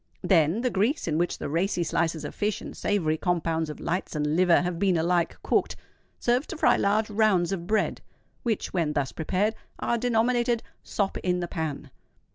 [0.23, 4.15] Then the grease, in which the racy slices of fish and savoury compounds of lights
[4.15, 5.75] and liver have been alike cooked,
[6.17, 8.01] serves to fry large rounds of bread,
[8.41, 11.91] which, when thus prepared, are denominated "sop in the pan."